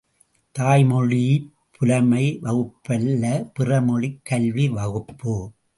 தாய்மொழிப் 0.55 1.45
புலமை 1.71 2.39
வகுப்பல்ல 2.41 3.51
பிற 3.53 3.81
மொழிக் 3.81 4.21
கல்வி 4.23 4.69
வகுப்பு. 4.69 5.35